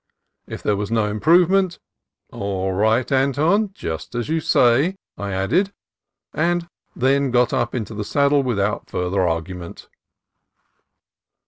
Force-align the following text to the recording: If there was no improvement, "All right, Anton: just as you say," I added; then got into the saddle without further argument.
If 0.47 0.63
there 0.63 0.75
was 0.75 0.89
no 0.89 1.05
improvement, 1.05 1.77
"All 2.31 2.71
right, 2.73 3.05
Anton: 3.11 3.69
just 3.71 4.15
as 4.15 4.29
you 4.29 4.39
say," 4.39 4.95
I 5.15 5.31
added; 5.31 5.73
then 6.33 7.29
got 7.29 7.53
into 7.75 7.93
the 7.93 8.03
saddle 8.03 8.41
without 8.41 8.89
further 8.89 9.21
argument. 9.29 9.89